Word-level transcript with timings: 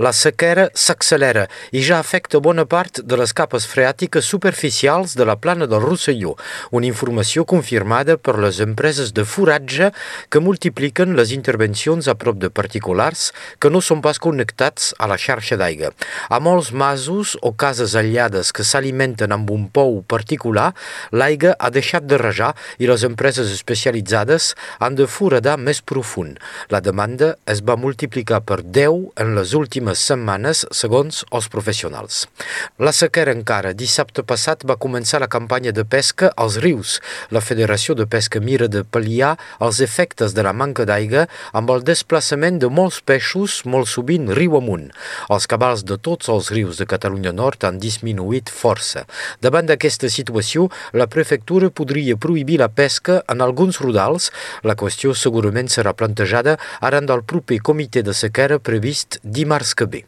la 0.00 0.14
sequera 0.16 0.70
s'accelera 0.72 1.42
i 1.76 1.82
ja 1.84 1.98
afecta 2.00 2.38
bona 2.40 2.64
part 2.64 3.02
de 3.04 3.16
les 3.20 3.34
capes 3.36 3.66
freàtiques 3.68 4.24
superficials 4.24 5.12
de 5.18 5.26
la 5.28 5.34
plana 5.36 5.66
del 5.68 5.82
Rosselló, 5.84 6.36
una 6.72 6.88
informació 6.88 7.44
confirmada 7.44 8.16
per 8.16 8.38
les 8.40 8.62
empreses 8.64 9.12
de 9.12 9.26
foratge 9.28 9.90
que 10.32 10.40
multipliquen 10.40 11.12
les 11.18 11.34
intervencions 11.36 12.08
a 12.08 12.14
prop 12.16 12.38
de 12.40 12.48
particulars 12.48 13.26
que 13.60 13.68
no 13.68 13.82
són 13.84 14.00
pas 14.00 14.16
connectats 14.16 14.94
a 14.96 15.10
la 15.10 15.18
xarxa 15.20 15.58
d'aigua. 15.60 15.92
A 16.32 16.40
molts 16.40 16.72
masos 16.72 17.36
o 17.44 17.52
cases 17.52 17.92
aïllades 17.92 18.54
que 18.56 18.64
s'alimenten 18.64 19.36
amb 19.36 19.52
un 19.52 19.68
pou 19.68 20.00
particular, 20.08 20.70
l'aigua 21.12 21.52
ha 21.58 21.68
deixat 21.68 22.08
de 22.08 22.16
rajar 22.16 22.54
i 22.80 22.88
les 22.88 23.04
empreses 23.04 23.52
especialitzades 23.52 24.54
han 24.80 24.96
de 24.96 25.04
foradar 25.04 25.58
més 25.60 25.84
profund. 25.84 26.40
La 26.72 26.80
demanda 26.80 27.34
es 27.44 27.60
va 27.60 27.76
multiplicar 27.76 28.40
per 28.48 28.62
10 28.64 29.12
en 29.20 29.36
les 29.36 29.52
últimes 29.52 29.89
setmanes, 29.98 30.62
segons 30.70 31.24
els 31.32 31.48
professionals. 31.50 32.26
La 32.78 32.92
sequera 32.94 33.32
encara. 33.34 33.72
Dissabte 33.74 34.22
passat 34.22 34.62
va 34.68 34.78
començar 34.78 35.20
la 35.20 35.28
campanya 35.32 35.72
de 35.72 35.84
pesca 35.84 36.30
als 36.36 36.58
rius. 36.62 36.98
La 37.30 37.40
Federació 37.40 37.96
de 37.98 38.06
Pesca 38.06 38.40
mira 38.40 38.68
de 38.68 38.84
pal·liar 38.84 39.36
els 39.60 39.80
efectes 39.80 40.34
de 40.36 40.44
la 40.46 40.52
manca 40.52 40.86
d'aigua 40.86 41.26
amb 41.52 41.70
el 41.74 41.82
desplaçament 41.82 42.60
de 42.62 42.70
molts 42.70 43.00
peixos, 43.00 43.62
molt 43.64 43.90
sovint 43.90 44.30
riu 44.36 44.56
amunt. 44.58 44.90
Els 45.28 45.48
cabals 45.50 45.84
de 45.84 45.98
tots 45.98 46.30
els 46.30 46.50
rius 46.54 46.78
de 46.78 46.86
Catalunya 46.86 47.32
Nord 47.32 47.64
han 47.64 47.80
disminuït 47.82 48.50
força. 48.52 49.06
Davant 49.42 49.66
d'aquesta 49.66 50.10
situació, 50.12 50.68
la 50.92 51.08
prefectura 51.10 51.70
podria 51.70 52.16
prohibir 52.16 52.60
la 52.60 52.68
pesca 52.68 53.20
en 53.28 53.40
alguns 53.40 53.80
rodals. 53.80 54.30
La 54.62 54.76
qüestió 54.76 55.14
segurament 55.14 55.70
serà 55.72 55.94
plantejada 55.96 56.58
arran 56.80 57.06
del 57.06 57.24
proper 57.24 57.60
comitè 57.64 58.02
de 58.06 58.14
sequera 58.16 58.58
previst 58.58 59.18
dimarts 59.22 59.74
que 59.80 59.86
ve. 59.86 60.06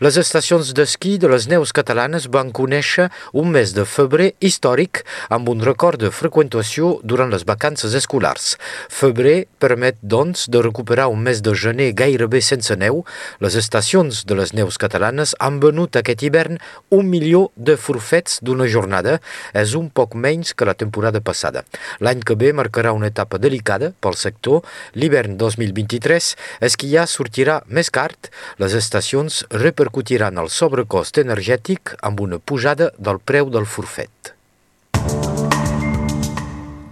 Les 0.00 0.16
estacions 0.20 0.72
d'esquí 0.76 1.16
de 1.18 1.28
les 1.30 1.46
neus 1.48 1.72
catalanes 1.76 2.26
van 2.32 2.50
conèixer 2.52 3.08
un 3.32 3.50
mes 3.54 3.72
de 3.76 3.84
febrer 3.88 4.32
històric 4.40 5.02
amb 5.32 5.48
un 5.52 5.62
record 5.64 6.00
de 6.00 6.10
freqüentació 6.12 6.96
durant 7.02 7.30
les 7.32 7.46
vacances 7.48 7.94
escolars. 7.96 8.56
Febrer 8.92 9.46
permet, 9.62 9.98
doncs, 10.02 10.46
de 10.52 10.62
recuperar 10.64 11.08
un 11.12 11.22
mes 11.26 11.42
de 11.42 11.54
gener 11.54 11.92
gairebé 11.96 12.40
sense 12.40 12.76
neu. 12.76 13.04
Les 13.40 13.56
estacions 13.56 14.24
de 14.26 14.38
les 14.38 14.52
neus 14.56 14.78
catalanes 14.80 15.34
han 15.40 15.60
venut 15.60 15.96
aquest 15.96 16.22
hivern 16.26 16.60
un 16.90 17.08
milió 17.10 17.50
de 17.56 17.76
forfets 17.76 18.40
d'una 18.42 18.68
jornada. 18.70 19.18
És 19.56 19.74
un 19.78 19.88
poc 19.90 20.14
menys 20.14 20.54
que 20.54 20.68
la 20.68 20.74
temporada 20.74 21.20
passada. 21.20 21.64
L'any 22.00 22.22
que 22.26 22.36
ve 22.38 22.52
marcarà 22.56 22.92
una 22.96 23.10
etapa 23.12 23.38
delicada 23.38 23.92
pel 24.00 24.16
sector. 24.16 24.62
L'hivern 24.94 25.36
2023 25.40 26.34
esquiar 26.68 27.06
sortirà 27.10 27.60
més 27.68 27.90
car. 27.90 28.06
Les 28.62 28.76
estacions 28.78 29.42
repercutiran 29.56 30.36
el 30.42 30.50
sobrecost 30.52 31.20
energètic 31.22 31.96
amb 32.08 32.20
una 32.20 32.38
pujada 32.38 32.92
del 32.98 33.20
preu 33.32 33.52
del 33.52 33.68
forfet. 33.76 34.35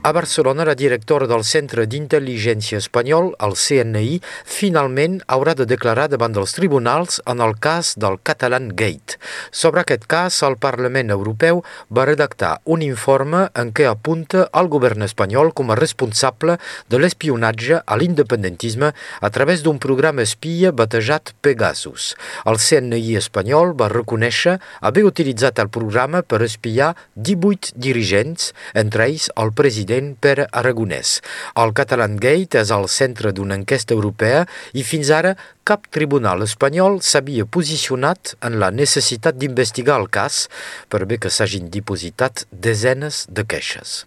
A 0.07 0.13
Barcelona, 0.13 0.67
la 0.69 0.75
directora 0.77 1.25
del 1.25 1.47
Centre 1.49 1.87
d'Intel·ligència 1.89 2.77
Espanyol, 2.77 3.31
el 3.41 3.55
CNI, 3.57 4.19
finalment 4.45 5.15
haurà 5.33 5.55
de 5.57 5.65
declarar 5.65 6.11
davant 6.13 6.35
dels 6.37 6.53
tribunals 6.53 7.23
en 7.25 7.41
el 7.41 7.55
cas 7.57 7.95
del 7.97 8.19
Catalan 8.21 8.67
Gate. 8.77 9.17
Sobre 9.49 9.81
aquest 9.81 10.05
cas, 10.05 10.43
el 10.45 10.59
Parlament 10.61 11.09
Europeu 11.15 11.63
va 11.89 12.05
redactar 12.05 12.59
un 12.69 12.85
informe 12.85 13.47
en 13.57 13.71
què 13.73 13.87
apunta 13.89 14.43
al 14.53 14.69
govern 14.75 15.07
espanyol 15.09 15.55
com 15.57 15.73
a 15.73 15.79
responsable 15.81 16.59
de 16.93 17.01
l'espionatge 17.01 17.81
a 17.81 17.97
l'independentisme 17.97 18.93
a 18.93 19.33
través 19.33 19.65
d'un 19.65 19.81
programa 19.81 20.29
espia 20.29 20.75
batejat 20.83 21.33
Pegasus. 21.41 22.11
El 22.45 22.61
CNI 22.61 23.17
espanyol 23.23 23.73
va 23.73 23.89
reconèixer 23.89 24.59
haver 24.85 25.09
utilitzat 25.09 25.65
el 25.65 25.73
programa 25.73 26.21
per 26.21 26.45
espiar 26.45 26.93
18 27.17 27.73
dirigents, 27.81 28.53
entre 28.77 29.09
ells 29.09 29.33
el 29.41 29.57
president 29.57 29.94
president 29.95 30.17
Pere 30.19 30.47
Aragonès. 30.51 31.21
El 31.55 31.73
Catalan 31.73 32.17
Gate 32.19 32.59
és 32.59 32.71
al 32.75 32.89
centre 32.89 33.33
d'una 33.33 33.55
enquesta 33.55 33.95
europea 33.95 34.45
i 34.75 34.83
fins 34.83 35.11
ara 35.11 35.35
cap 35.65 35.87
tribunal 35.89 36.45
espanyol 36.45 36.99
s'havia 37.01 37.47
posicionat 37.49 38.35
en 38.45 38.59
la 38.61 38.69
necessitat 38.69 39.39
d'investigar 39.41 39.97
el 39.97 40.11
cas 40.13 40.43
per 40.93 41.07
bé 41.09 41.17
que 41.17 41.31
s'hagin 41.33 41.71
dipositat 41.73 42.45
desenes 42.53 43.25
de 43.33 43.47
queixes. 43.49 44.05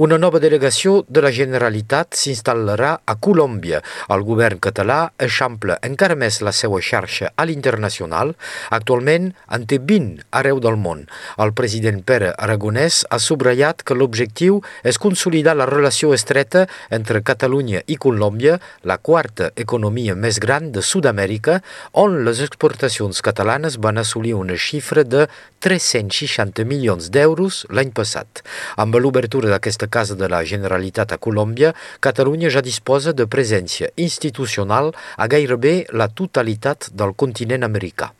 Una 0.00 0.16
nova 0.16 0.40
delegació 0.40 1.02
de 1.08 1.20
la 1.20 1.32
Generalitat 1.34 2.16
s'instal·larà 2.16 2.94
a 3.04 3.14
Colòmbia. 3.26 3.82
El 4.16 4.24
govern 4.24 4.62
català 4.64 5.10
eixampla 5.20 5.76
encara 5.84 6.16
més 6.16 6.40
la 6.40 6.54
seva 6.56 6.80
xarxa 6.80 7.34
a 7.36 7.44
l'internacional. 7.44 8.32
Actualment 8.72 9.34
en 9.52 9.68
té 9.68 9.78
20 9.78 10.24
arreu 10.40 10.62
del 10.64 10.80
món. 10.80 11.04
El 11.36 11.52
president 11.52 12.00
Pere 12.00 12.32
Aragonès 12.32 13.02
ha 13.10 13.20
subratllat 13.20 13.84
que 13.84 13.98
l'objectiu 13.98 14.62
és 14.82 14.98
consolidar 14.98 15.56
la 15.60 15.68
relació 15.68 16.14
estreta 16.16 16.64
entre 16.88 17.20
Catalunya 17.20 17.84
i 17.86 18.00
Colòmbia, 18.00 18.56
la 18.88 18.96
quarta 18.96 19.52
economia 19.60 20.16
més 20.16 20.40
gran 20.40 20.72
de 20.72 20.80
Sud-amèrica, 20.94 21.58
on 21.98 22.20
les 22.26 22.44
exportacions 22.44 23.18
catalanes 23.26 23.80
van 23.82 23.98
assolir 23.98 24.36
una 24.38 24.54
xifra 24.54 25.02
de 25.02 25.26
360 25.66 26.62
milions 26.70 27.10
d'euros 27.10 27.64
l'any 27.74 27.90
passat. 27.90 28.44
Amb 28.78 29.00
l'obertura 29.02 29.50
d'aquesta 29.50 29.90
casa 29.90 30.14
de 30.14 30.30
la 30.30 30.44
Generalitat 30.46 31.16
a 31.16 31.18
Colòmbia, 31.18 31.74
Catalunya 32.04 32.52
ja 32.54 32.62
disposa 32.62 33.12
de 33.12 33.26
presència 33.26 33.90
institucional 33.96 34.92
a 35.16 35.26
gairebé 35.26 35.80
la 35.90 36.06
totalitat 36.08 36.92
del 36.94 37.16
continent 37.18 37.66
americà. 37.66 38.14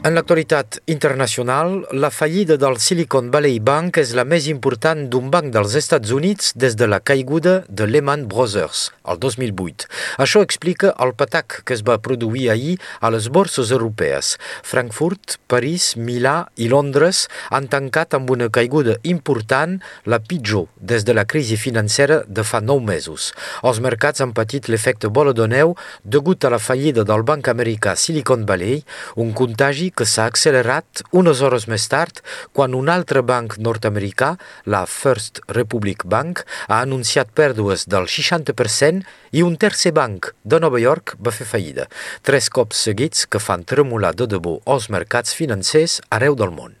En 0.00 0.14
l'actualitat 0.16 0.78
internacional, 0.88 1.82
la 1.92 2.08
fallida 2.08 2.56
del 2.56 2.78
Silicon 2.80 3.26
Valley 3.28 3.58
Bank 3.60 3.98
és 4.00 4.14
la 4.16 4.22
més 4.24 4.46
important 4.48 5.02
d'un 5.12 5.26
banc 5.28 5.50
dels 5.52 5.74
Estats 5.76 6.08
Units 6.16 6.54
des 6.56 6.72
de 6.80 6.86
la 6.88 7.02
caiguda 7.04 7.58
de 7.68 7.84
Lehman 7.84 8.22
Brothers, 8.30 8.86
el 9.04 9.20
2008. 9.20 9.90
Això 10.24 10.40
explica 10.40 10.94
el 11.04 11.12
patac 11.12 11.58
que 11.68 11.76
es 11.76 11.82
va 11.84 11.98
produir 12.00 12.46
ahir 12.48 12.78
a 13.04 13.10
les 13.12 13.28
borses 13.28 13.74
europees. 13.76 14.38
Frankfurt, 14.64 15.36
París, 15.52 15.90
Milà 16.00 16.48
i 16.56 16.70
Londres 16.72 17.26
han 17.50 17.68
tancat 17.68 18.16
amb 18.16 18.32
una 18.32 18.48
caiguda 18.48 18.96
important, 19.04 19.76
la 20.08 20.22
pitjor 20.24 20.70
des 20.80 21.04
de 21.04 21.12
la 21.12 21.26
crisi 21.28 21.60
financera 21.60 22.22
de 22.24 22.40
fa 22.40 22.62
nou 22.64 22.80
mesos. 22.80 23.34
Els 23.60 23.84
mercats 23.84 24.24
han 24.24 24.32
patit 24.32 24.72
l'efecte 24.72 25.12
bola 25.12 25.36
de 25.36 25.44
neu 25.44 25.76
degut 26.08 26.48
a 26.48 26.54
la 26.56 26.62
fallida 26.70 27.04
del 27.04 27.20
banc 27.20 27.52
americà 27.52 27.98
Silicon 28.00 28.48
Valley, 28.48 28.80
un 29.20 29.36
contagi 29.36 29.89
que 29.96 30.06
s'ha 30.08 30.26
accelerat 30.30 31.02
unes 31.16 31.42
hores 31.44 31.66
més 31.70 31.86
tard 31.92 32.22
quan 32.56 32.74
un 32.78 32.88
altre 32.92 33.22
banc 33.26 33.58
nord-americà, 33.58 34.34
la 34.66 34.84
First 34.86 35.42
Republic 35.58 36.04
Bank, 36.04 36.44
ha 36.68 36.80
anunciat 36.80 37.32
pèrdues 37.36 37.86
del 37.90 38.08
60% 38.08 39.04
i 39.36 39.44
un 39.46 39.56
tercer 39.60 39.94
banc 39.96 40.32
de 40.42 40.60
Nova 40.62 40.80
York 40.82 41.16
va 41.20 41.34
fer 41.34 41.48
fallida. 41.52 41.88
Tres 42.22 42.50
cops 42.50 42.84
seguits 42.88 43.26
que 43.26 43.42
fan 43.42 43.64
tremolar 43.64 44.14
de 44.16 44.30
debò 44.36 44.58
els 44.66 44.90
mercats 44.90 45.36
financers 45.36 46.00
arreu 46.10 46.38
del 46.38 46.54
món. 46.54 46.79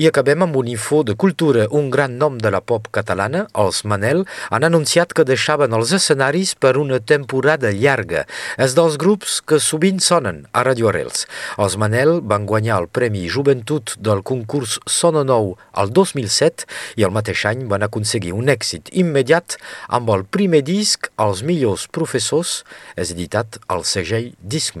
I 0.00 0.06
acabem 0.08 0.40
amb 0.40 0.54
un 0.56 0.68
info 0.72 1.02
de 1.04 1.12
cultura. 1.12 1.66
Un 1.76 1.90
gran 1.92 2.14
nom 2.16 2.38
de 2.40 2.48
la 2.48 2.62
pop 2.64 2.86
catalana, 2.88 3.42
els 3.52 3.82
Manel, 3.84 4.22
han 4.48 4.64
anunciat 4.64 5.12
que 5.12 5.26
deixaven 5.28 5.76
els 5.76 5.92
escenaris 5.92 6.54
per 6.56 6.78
una 6.80 7.02
temporada 7.04 7.68
llarga. 7.68 8.22
És 8.56 8.72
dels 8.78 8.96
grups 8.96 9.42
que 9.44 9.60
sovint 9.60 10.00
sonen 10.00 10.46
a 10.56 10.64
Radio 10.64 10.88
Arrels. 10.88 11.26
Els 11.60 11.76
Manel 11.76 12.22
van 12.24 12.48
guanyar 12.48 12.80
el 12.80 12.88
Premi 12.88 13.26
Joventut 13.28 13.98
del 14.00 14.24
concurs 14.24 14.78
Sono 14.88 15.20
Nou 15.20 15.52
el 15.76 15.92
2007 15.92 16.64
i 16.96 17.04
el 17.04 17.12
mateix 17.12 17.44
any 17.52 17.68
van 17.68 17.84
aconseguir 17.84 18.32
un 18.32 18.48
èxit 18.48 18.88
immediat 19.04 19.60
amb 19.92 20.16
el 20.16 20.24
primer 20.24 20.64
disc 20.64 21.12
Els 21.20 21.44
millors 21.44 21.90
professors, 21.92 22.62
és 22.96 23.12
editat 23.12 23.60
al 23.68 23.84
segell 23.84 24.32
Disc 24.40 24.80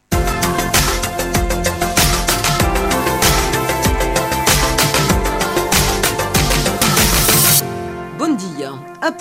A 9.01 9.15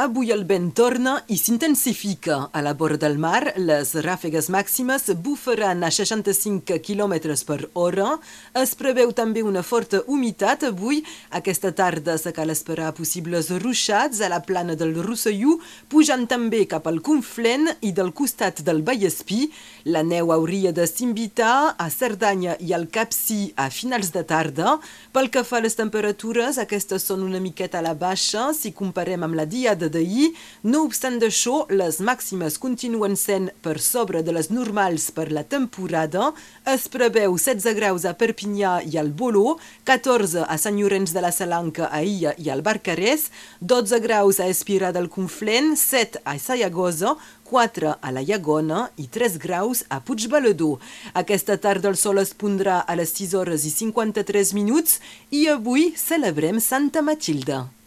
avui 0.00 0.30
el 0.32 0.46
vent 0.48 0.70
torna 0.72 1.18
i 1.28 1.36
s'intensifica. 1.36 2.48
A 2.50 2.62
la 2.62 2.72
vora 2.72 2.96
del 2.96 3.18
mar, 3.20 3.52
les 3.60 3.90
ràfegues 3.92 4.46
màximes 4.48 5.10
bufaran 5.20 5.84
a 5.84 5.90
65 5.90 6.78
km 6.80 7.36
per 7.44 7.68
hora. 7.74 8.14
Es 8.56 8.72
preveu 8.74 9.12
també 9.12 9.42
una 9.42 9.62
forta 9.62 10.00
humitat 10.06 10.64
avui. 10.70 11.02
Aquesta 11.28 11.72
tarda 11.72 12.16
se 12.16 12.32
cal 12.32 12.48
esperar 12.48 12.94
possibles 12.94 13.50
ruixats 13.50 14.22
a 14.22 14.30
la 14.32 14.40
plana 14.40 14.74
del 14.74 14.96
Rosselló, 15.04 15.58
pujant 15.90 16.24
també 16.26 16.64
cap 16.64 16.88
al 16.88 17.02
Conflent 17.02 17.68
i 17.82 17.92
del 17.92 18.14
costat 18.14 18.62
del 18.64 18.80
Vallespí. 18.80 19.50
La 19.84 20.02
neu 20.02 20.32
hauria 20.32 20.72
de 20.72 20.86
s'invitar 20.88 21.74
a 21.76 21.90
Cerdanya 21.90 22.56
i 22.60 22.72
al 22.72 22.88
Capcí 22.88 23.52
a 23.56 23.68
finals 23.68 24.08
de 24.16 24.24
tarda. 24.24 24.78
Pel 25.12 25.28
que 25.28 25.44
fa 25.44 25.60
a 25.60 25.66
les 25.68 25.76
temperatures, 25.76 26.56
aquestes 26.56 27.04
són 27.04 27.28
una 27.28 27.44
miqueta 27.44 27.82
a 27.82 27.84
la 27.84 27.92
baixa 27.92 28.54
si 28.56 28.72
comparem 28.72 29.17
amb 29.24 29.38
la 29.38 29.46
diada 29.46 29.88
d'ahir. 29.92 30.32
No 30.62 30.84
obstant 30.86 31.18
això, 31.22 31.64
les 31.70 32.00
màximes 32.00 32.58
continuen 32.58 33.16
sent 33.16 33.50
per 33.62 33.78
sobre 33.82 34.22
de 34.22 34.34
les 34.36 34.50
normals 34.50 35.10
per 35.14 35.28
la 35.32 35.44
temporada. 35.44 36.32
Es 36.66 36.88
preveu 36.92 37.38
16 37.38 37.76
graus 37.78 38.04
a 38.04 38.14
Perpinyà 38.18 38.78
i 38.86 38.98
al 39.00 39.10
Boló, 39.10 39.56
14 39.88 40.44
a 40.44 40.58
Sant 40.58 40.78
Llorenç 40.78 41.14
de 41.16 41.24
la 41.24 41.32
Salanca, 41.32 41.88
a 41.92 42.02
Illa 42.02 42.34
i 42.38 42.50
al 42.50 42.62
Barcarès, 42.62 43.28
12 43.60 44.00
graus 44.04 44.40
a 44.40 44.48
Espira 44.48 44.92
del 44.92 45.08
Conflent, 45.08 45.76
7 45.76 46.22
a 46.24 46.38
Sayagosa, 46.38 47.16
4 47.48 47.96
a 48.00 48.12
la 48.12 48.22
Llagona 48.22 48.90
i 48.96 49.08
3 49.08 49.38
graus 49.40 49.84
a 49.88 50.00
Puigbalador. 50.04 50.78
Aquesta 51.14 51.56
tarda 51.56 51.88
el 51.88 51.96
sol 51.96 52.20
es 52.20 52.34
pondrà 52.36 52.82
a 52.84 52.98
les 53.00 53.14
6 53.16 53.34
hores 53.40 53.64
i 53.64 53.72
53 53.72 54.54
minuts 54.58 55.00
i 55.30 55.48
avui 55.48 55.90
celebrem 55.96 56.60
Santa 56.60 57.02
Matilda. 57.02 57.77